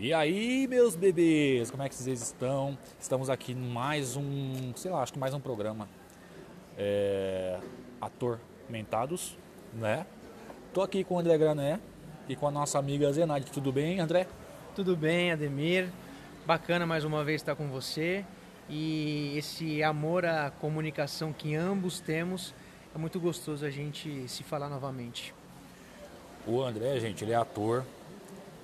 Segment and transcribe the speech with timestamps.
[0.00, 2.78] E aí, meus bebês, como é que vocês estão?
[3.00, 5.88] Estamos aqui em mais um, sei lá, acho que mais um programa
[6.78, 7.58] é,
[8.00, 9.36] Atormentados,
[9.72, 10.06] né?
[10.72, 11.80] Tô aqui com o André Grané
[12.28, 13.50] e com a nossa amiga Zenaide.
[13.50, 14.28] Tudo bem, André?
[14.72, 15.88] Tudo bem, Ademir.
[16.46, 18.24] Bacana mais uma vez estar com você.
[18.70, 22.54] E esse amor à comunicação que ambos temos,
[22.94, 25.34] é muito gostoso a gente se falar novamente.
[26.46, 27.84] O André, gente, ele é ator,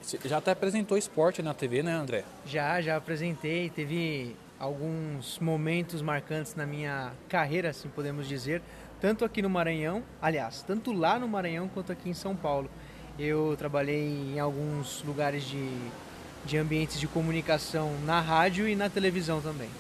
[0.05, 2.25] você já até apresentou esporte na TV, né, André?
[2.47, 3.71] Já, já apresentei.
[3.71, 8.63] Teve alguns momentos marcantes na minha carreira, assim podemos dizer,
[9.01, 12.71] tanto aqui no Maranhão, aliás, tanto lá no Maranhão quanto aqui em São Paulo.
[13.19, 15.69] Eu trabalhei em alguns lugares de,
[16.45, 19.71] de ambientes de comunicação na rádio e na televisão também.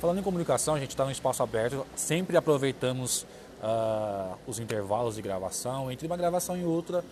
[0.00, 3.26] Falando em comunicação, a gente está no espaço aberto, sempre aproveitamos
[3.62, 5.90] uh, os intervalos de gravação.
[5.90, 7.04] Entre uma gravação e outra,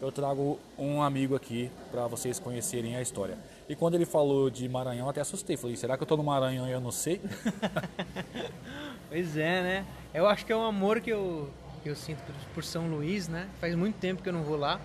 [0.00, 3.38] eu trago um amigo aqui para vocês conhecerem a história.
[3.68, 5.56] E quando ele falou de Maranhão, até assustei.
[5.56, 7.20] Falei, será que eu estou no Maranhão e eu não sei?
[9.08, 9.86] pois é, né?
[10.12, 11.48] Eu acho que é um amor que eu,
[11.82, 12.22] que eu sinto
[12.54, 13.48] por São Luís, né?
[13.60, 14.80] Faz muito tempo que eu não vou lá,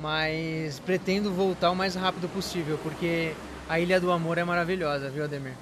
[0.00, 3.34] mas pretendo voltar o mais rápido possível, porque
[3.68, 5.54] a Ilha do Amor é maravilhosa, viu, Ademir?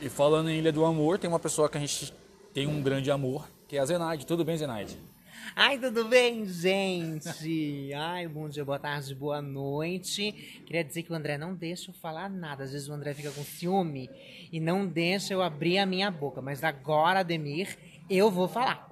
[0.00, 2.12] E falando em Ilha do Amor, tem uma pessoa que a gente
[2.52, 4.26] tem um grande amor, que é a Zenaide.
[4.26, 4.98] Tudo bem, Zenaide?
[5.54, 7.92] Ai, tudo bem, gente?
[7.94, 10.32] Ai, bom dia, boa tarde, boa noite.
[10.66, 12.64] Queria dizer que o André não deixa eu falar nada.
[12.64, 14.10] Às vezes o André fica com ciúme
[14.52, 16.42] e não deixa eu abrir a minha boca.
[16.42, 17.78] Mas agora, Ademir,
[18.10, 18.90] eu vou falar.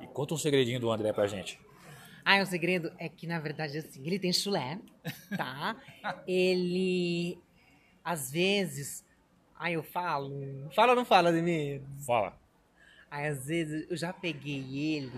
[0.00, 1.60] E conta um segredinho do André pra gente.
[2.24, 4.78] Ah, o segredo é que, na verdade, assim, ele tem chulé,
[5.36, 5.76] tá?
[6.26, 7.38] ele,
[8.02, 9.04] às vezes...
[9.58, 10.70] Ai, eu falo...
[10.74, 11.82] Fala ou não fala, Ademir?
[12.06, 12.43] Fala.
[13.14, 15.12] Aí, às vezes, eu já peguei ele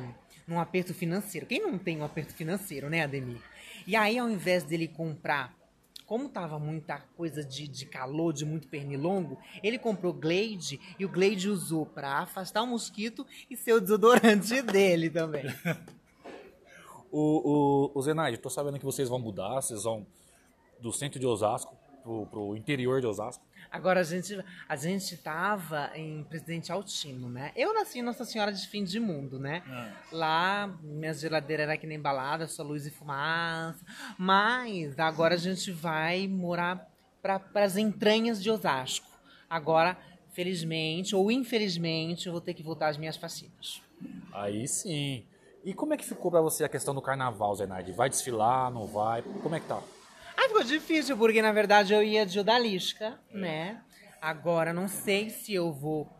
[0.46, 1.46] num aperto financeiro.
[1.46, 3.40] Quem não tem um aperto financeiro, né, Ademir?
[3.86, 5.56] E aí, ao invés dele comprar,
[6.04, 11.08] como tava muita coisa de, de calor, de muito pernilongo, ele comprou Glade e o
[11.08, 15.46] Glade usou para afastar o mosquito e ser o desodorante dele também.
[17.10, 20.06] o, o, o Zenaide, tô sabendo que vocês vão mudar, vocês vão
[20.78, 21.74] do centro de Osasco
[22.06, 23.44] pro, pro interior de Osasco.
[23.70, 27.50] Agora, a gente, a gente tava em Presidente Altino, né?
[27.56, 29.62] Eu nasci em Nossa Senhora de Fim de Mundo, né?
[29.68, 30.14] É.
[30.14, 33.84] Lá, minha geladeira era que nem balada, só luz e fumaça.
[34.16, 36.88] Mas agora a gente vai morar
[37.20, 39.10] para as entranhas de Osasco.
[39.50, 39.98] Agora,
[40.32, 43.82] felizmente ou infelizmente, eu vou ter que voltar às minhas facinas.
[44.32, 45.24] Aí sim.
[45.64, 47.90] E como é que ficou para você a questão do carnaval, Zenaide?
[47.90, 49.22] Vai desfilar, não vai?
[49.42, 49.82] Como é que tá?
[50.36, 53.80] Ah, ficou difícil, porque na verdade eu ia de odalisca, né?
[54.20, 56.10] Agora não sei se eu vou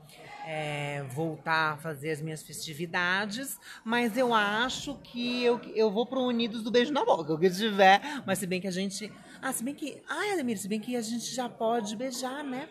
[0.46, 6.20] é, voltar a fazer as minhas festividades, mas eu acho que eu, eu vou pro
[6.22, 8.00] Unidos do Beijo na Boca, o que tiver.
[8.24, 9.12] Mas se bem que a gente.
[9.42, 10.00] Ah, se bem que.
[10.08, 12.68] Ai, Ademir, se bem que a gente já pode beijar, né?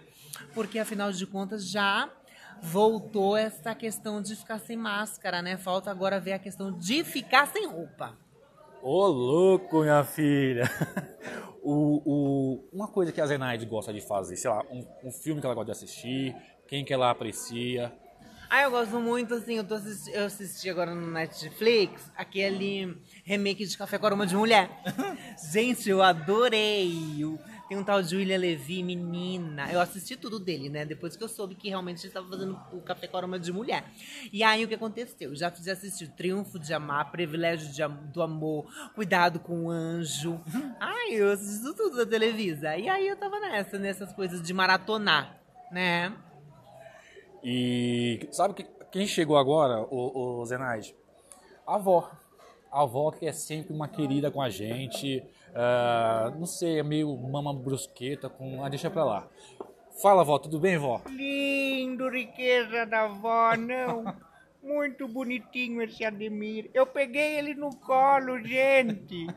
[0.53, 2.09] Porque afinal de contas já
[2.61, 5.57] voltou essa questão de ficar sem máscara, né?
[5.57, 8.17] Falta agora ver a questão de ficar sem roupa.
[8.87, 10.69] Ô, louco, minha filha!
[11.63, 15.41] o, o, uma coisa que a Zenaide gosta de fazer, sei lá, um, um, filme
[15.41, 16.35] que ela gosta de assistir,
[16.67, 17.91] quem que ela aprecia.
[18.47, 23.65] Ah, eu gosto muito, assim, eu, tô assisti, eu assisti agora no Netflix aquele remake
[23.65, 24.69] de Café com Aroma de Mulher.
[25.51, 27.23] Gente, eu adorei!
[27.67, 29.71] Tem um tal de William Levy, menina.
[29.71, 30.85] Eu assisti tudo dele, né?
[30.85, 33.83] Depois que eu soube que realmente ele estava fazendo o Café com Aroma de Mulher.
[34.31, 35.35] E aí o que aconteceu?
[35.35, 37.81] Já fiz assistir Triunfo de Amar, Privilégio de,
[38.11, 40.39] do Amor, Cuidado com o Anjo.
[40.79, 42.77] Ai, eu assisti tudo da Televisa.
[42.77, 46.15] E aí eu tava nessa, nessas coisas de maratonar, né?
[47.43, 50.95] E sabe que, quem chegou agora, o, o Zenaide?
[51.65, 52.11] A avó.
[52.71, 55.23] A avó que é sempre uma querida com a gente
[55.55, 58.61] Uh, não sei, é meio mama brusqueta com.
[58.61, 59.27] Ah, deixa pra lá.
[60.01, 61.01] Fala, vó, tudo bem, vó?
[61.09, 64.03] Lindo, riqueza da vó, não.
[64.61, 66.71] Muito bonitinho esse Ademir.
[66.73, 69.27] Eu peguei ele no colo, gente.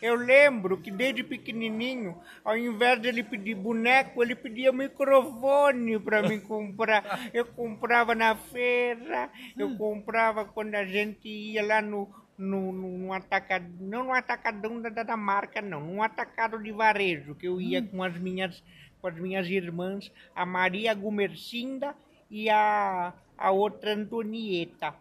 [0.00, 6.22] Eu lembro que desde pequenininho, ao invés de ele pedir boneco, ele pedia microfone para
[6.22, 7.28] me comprar.
[7.34, 12.08] Eu comprava na feira, eu comprava quando a gente ia lá no
[12.38, 17.46] no, no, atacado, não no atacadão da, da marca, não, num atacado de varejo, que
[17.46, 17.88] eu ia hum.
[17.88, 18.62] com as minhas
[19.00, 21.94] com as minhas irmãs, a Maria Gumercinda
[22.30, 24.94] e a, a outra Antonieta.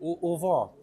[0.00, 0.74] Ô, ô vó,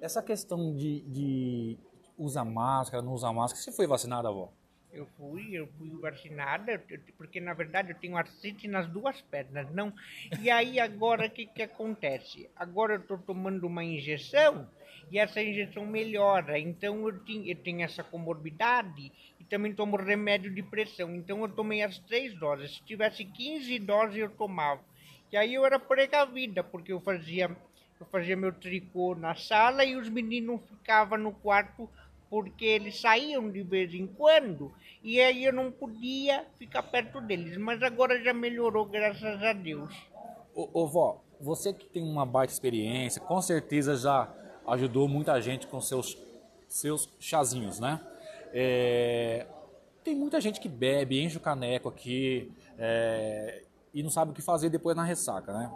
[0.00, 1.78] essa questão de, de
[2.16, 4.50] usar máscara, não usar máscara, você foi vacinada, vó?
[4.92, 6.82] Eu fui, eu fui vacinada,
[7.16, 9.92] porque na verdade eu tenho artrite nas duas pernas, não.
[10.40, 12.48] E aí agora o que, que acontece?
[12.56, 14.68] Agora eu estou tomando uma injeção
[15.10, 16.58] e essa injeção melhora.
[16.58, 21.14] Então eu, tinha, eu tenho essa comorbidade e também tomo remédio de pressão.
[21.14, 22.76] Então eu tomei as três doses.
[22.76, 24.82] Se tivesse 15 doses eu tomava.
[25.30, 27.54] E aí eu era precavida, porque eu fazia,
[28.00, 31.88] eu fazia meu tricô na sala e os meninos ficavam no quarto
[32.30, 34.72] porque eles saíam de vez em quando
[35.02, 37.56] e aí eu não podia ficar perto deles.
[37.56, 39.94] Mas agora já melhorou, graças a Deus.
[40.54, 44.32] Ô, ô vó, você que tem uma baita experiência, com certeza já
[44.66, 46.18] ajudou muita gente com seus,
[46.66, 48.00] seus chazinhos, né?
[48.52, 49.46] É,
[50.02, 53.62] tem muita gente que bebe, enche o caneco aqui é,
[53.94, 55.72] e não sabe o que fazer depois na ressaca, né?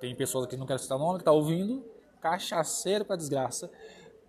[0.00, 1.84] Tem pessoas que não querem citar nome, que tá ouvindo,
[2.20, 3.70] cachaceiro pra desgraça.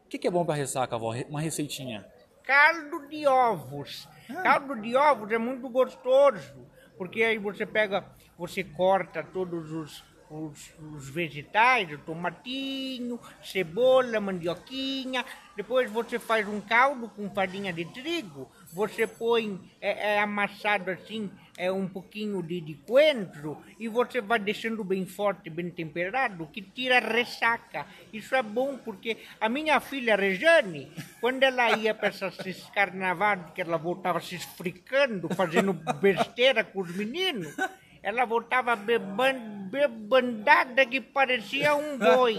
[0.07, 1.13] O que, que é bom pra ressaca, vó?
[1.27, 2.07] Uma receitinha.
[2.42, 4.07] Caldo de ovos.
[4.42, 6.65] Caldo de ovos é muito gostoso,
[6.98, 8.06] porque aí você pega,
[8.38, 15.25] você corta todos os, os, os vegetais, o tomatinho, cebola, mandioquinha,
[15.57, 21.31] depois você faz um caldo com farinha de trigo, você põe é, é amassado assim,
[21.57, 26.62] é um pouquinho de, de coentro e você vai deixando bem forte, bem temperado, que
[26.62, 27.88] tira ressaca.
[28.13, 33.62] Isso é bom porque a minha filha Rejane, quando ela ia para esses carnavais que
[33.62, 37.56] ela voltava se esfricando, fazendo besteira com os meninos,
[38.03, 42.38] ela voltava beban, bebandada que parecia um boi.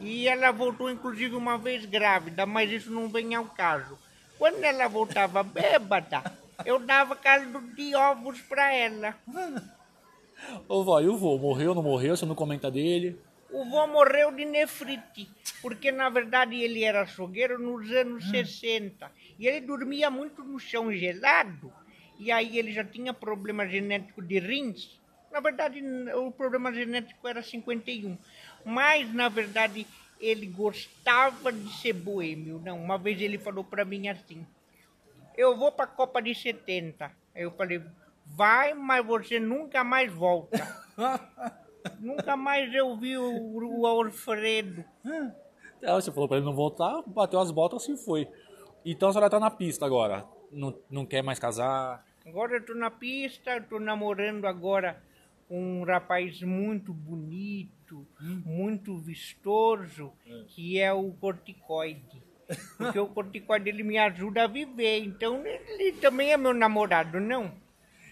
[0.00, 3.98] E ela voltou inclusive uma vez grávida, mas isso não vem ao caso.
[4.42, 6.20] Quando ela voltava bêbada,
[6.66, 9.16] eu dava caldo de ovos pra ela.
[10.66, 11.38] Ô vó, e o vô?
[11.38, 12.16] Morreu ou não morreu?
[12.16, 13.16] Você não comenta dele?
[13.52, 15.30] O vô morreu de nefrite,
[15.62, 19.12] porque na verdade ele era açougueiro nos anos 60.
[19.38, 21.72] E ele dormia muito no chão gelado.
[22.18, 25.00] E aí ele já tinha problema genético de rins.
[25.30, 25.80] Na verdade,
[26.16, 28.18] o problema genético era 51.
[28.64, 29.86] Mas, na verdade,
[30.22, 32.62] ele gostava de ser boêmio.
[32.64, 34.46] Não, uma vez ele falou para mim assim:
[35.36, 37.04] Eu vou para a Copa de 70.
[37.34, 37.82] Aí eu falei:
[38.24, 40.56] Vai, mas você nunca mais volta.
[41.98, 44.84] nunca mais eu vi o, o Alfredo.
[45.82, 48.28] É, você falou pra ele não voltar, bateu as botas e foi.
[48.84, 50.24] Então a senhora tá na pista agora.
[50.52, 52.06] Não, não quer mais casar.
[52.24, 55.02] Agora eu tô na pista, eu tô namorando agora
[55.50, 57.72] um rapaz muito bonito,
[58.20, 60.12] muito vistoso,
[60.48, 62.22] que é o corticoide.
[62.76, 67.52] Porque o corticoide ele me ajuda a viver, então ele também é meu namorado, não?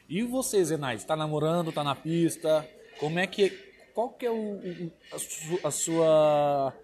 [0.09, 2.69] E você, Zenaide, tá namorando, tá na pista?
[2.99, 3.50] Como é que.
[3.94, 6.75] Qual que é o, o- a, su- a sua.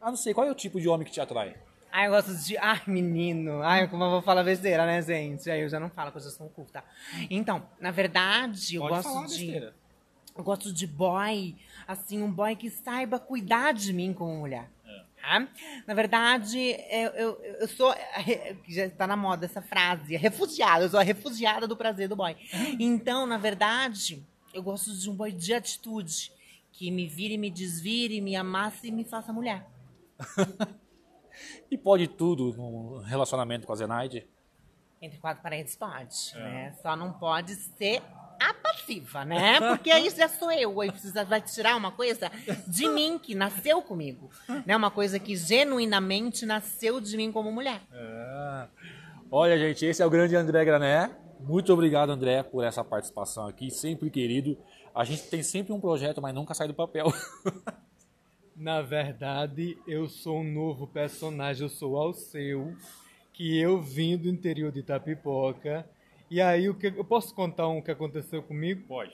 [0.00, 1.56] Ah, não sei, qual é o tipo de homem que te atrai?
[1.90, 2.56] Ai, eu gosto de.
[2.58, 3.62] Ai, menino.
[3.62, 5.50] Ai, como eu vou falar besteira, né, gente?
[5.50, 6.82] Aí eu já não falo coisas tão curtas.
[7.30, 9.46] Então, na verdade, eu Pode gosto de.
[9.46, 9.74] besteira.
[10.36, 11.56] Eu gosto de boy,
[11.86, 14.68] assim, um boy que saiba cuidar de mim como mulher.
[15.20, 15.48] tá?
[15.86, 16.58] Na verdade,
[16.90, 17.94] eu, eu, eu sou.
[18.64, 20.14] que Já está na moda essa frase.
[20.14, 20.84] é Refugiada.
[20.84, 22.36] Eu sou a refugiada do prazer do boy.
[22.78, 24.22] Então, na verdade,
[24.52, 26.32] eu gosto de um boy de atitude.
[26.72, 29.66] Que me vire, me desvire, me amasse e me faça mulher.
[31.70, 34.26] E pode tudo no relacionamento com a Zenaide?
[35.02, 36.72] Entre quatro paredes pode, né?
[36.80, 38.02] Só não pode ser
[38.40, 39.60] a passiva, né?
[39.60, 40.80] Porque aí já sou eu.
[40.80, 42.30] Aí precisa, vai tirar uma coisa
[42.66, 44.30] de mim, que nasceu comigo.
[44.64, 44.76] Né?
[44.76, 47.80] Uma coisa que genuinamente nasceu de mim como mulher.
[47.92, 48.68] Ah.
[49.30, 51.10] Olha, gente, esse é o grande André Grané.
[51.40, 54.56] Muito obrigado, André, por essa participação aqui, sempre querido.
[54.94, 57.06] A gente tem sempre um projeto, mas nunca sai do papel.
[58.56, 62.74] Na verdade, eu sou um novo personagem, eu sou Alceu,
[63.32, 65.86] que eu vim do interior de Itapipoca.
[66.30, 68.82] E aí, o que eu posso contar um que aconteceu comigo?
[68.88, 69.12] Pode.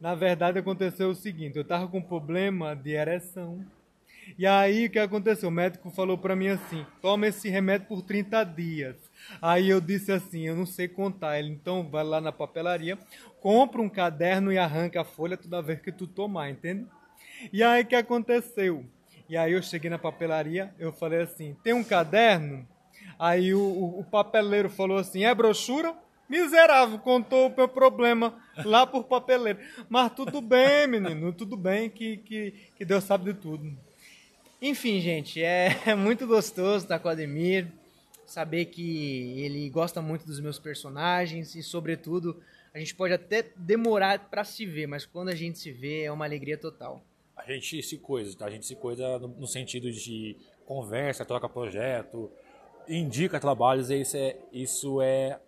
[0.00, 3.64] Na verdade, aconteceu o seguinte: eu tava com problema de ereção.
[4.38, 5.48] E aí, o que aconteceu?
[5.48, 8.96] O médico falou pra mim assim: toma esse remédio por 30 dias.
[9.40, 11.38] Aí eu disse assim: eu não sei contar.
[11.38, 12.98] Ele então vai lá na papelaria,
[13.40, 16.86] compra um caderno e arranca a folha toda vez que tu tomar, entende?
[17.52, 18.84] E aí, o que aconteceu?
[19.28, 22.66] E aí, eu cheguei na papelaria, eu falei assim: tem um caderno?
[23.18, 25.94] Aí o, o- o papeleiro falou assim: é brochura?
[26.28, 29.58] Miserável, contou o meu problema lá por papeleiro.
[29.88, 33.76] Mas tudo bem, menino, tudo bem, que, que, que Deus sabe de tudo.
[34.60, 37.68] Enfim, gente, é muito gostoso estar com o Ademir.
[38.26, 42.42] Saber que ele gosta muito dos meus personagens e, sobretudo,
[42.74, 46.12] a gente pode até demorar pra se ver, mas quando a gente se vê é
[46.12, 47.02] uma alegria total.
[47.36, 48.46] A gente se coisa, tá?
[48.46, 52.30] A gente se coisa no, no sentido de conversa, troca projeto,
[52.88, 55.38] indica trabalhos, e isso é, isso é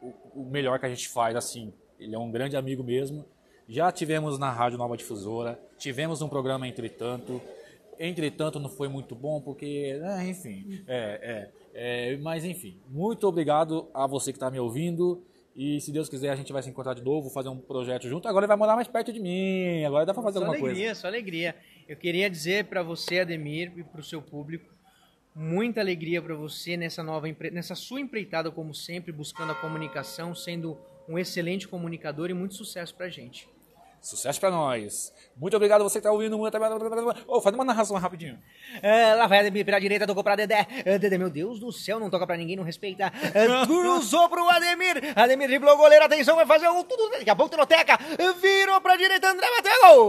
[0.00, 1.72] o, o melhor que a gente faz, assim.
[1.98, 3.24] Ele é um grande amigo mesmo.
[3.68, 7.40] Já tivemos na Rádio Nova Difusora, tivemos um programa Entretanto.
[7.98, 13.88] entretanto não foi muito bom, porque, né, enfim, é, é, é, mas enfim, muito obrigado
[13.92, 15.22] a você que está me ouvindo.
[15.54, 18.28] E se Deus quiser, a gente vai se encontrar de novo, fazer um projeto junto.
[18.28, 20.86] Agora ele vai morar mais perto de mim, agora dá pra fazer só alguma alegria,
[20.86, 21.00] coisa.
[21.00, 21.56] Só alegria,
[21.88, 24.70] Eu queria dizer para você, Ademir, e para o seu público,
[25.38, 27.52] muita alegria para você nessa nova empre...
[27.52, 30.76] nessa sua empreitada como sempre, buscando a comunicação, sendo
[31.08, 33.48] um excelente comunicador e muito sucesso pra gente.
[34.00, 35.12] Sucesso pra nós.
[35.36, 36.38] Muito obrigado você que tá ouvindo.
[36.38, 36.56] Muito...
[37.26, 38.38] Oh, faz uma narração rapidinho.
[38.80, 40.66] É, lá vai Ademir pela direita, tocou pra Dedé.
[40.84, 43.12] É, Dedé, meu Deus do céu, não toca pra ninguém, não respeita.
[43.66, 45.12] Cruzou pro Ademir.
[45.16, 47.10] Ademir driblou o goleiro, atenção, vai fazer um tudo.
[47.10, 47.98] Daqui a pouco Teroteca.
[48.40, 50.04] Virou pra direita, André bateu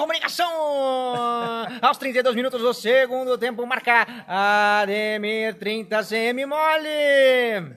[0.00, 0.48] comunicação.
[1.82, 7.76] Aos 32 minutos do segundo tempo, marca Ademir 30 CM mole.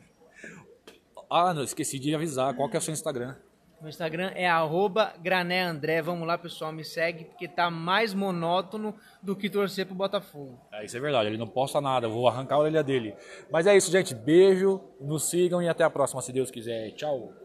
[1.29, 2.53] Ah, não, esqueci de avisar.
[2.55, 3.35] Qual que é o seu Instagram?
[3.81, 6.01] Meu Instagram é arroba granéandré.
[6.01, 10.57] Vamos lá, pessoal, me segue, porque tá mais monótono do que torcer pro Botafogo.
[10.71, 13.13] É, isso é verdade, ele não posta nada, vou arrancar a orelha dele.
[13.51, 14.15] Mas é isso, gente.
[14.15, 16.91] Beijo, nos sigam e até a próxima, se Deus quiser.
[16.91, 17.43] Tchau.